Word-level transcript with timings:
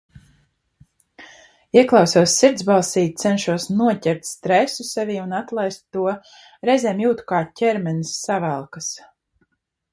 Ieklausos 1.81 2.33
sirdsbalsī, 2.43 3.03
cenšos 3.25 3.67
noķert 3.83 4.25
stresu 4.31 4.87
sevī 4.93 5.19
un 5.27 5.37
atlaist 5.43 5.85
to, 5.99 6.09
reizēm 6.71 7.07
jūtu, 7.07 7.31
kā 7.35 7.47
ķermenis 7.61 8.19
savelkas. 8.27 8.93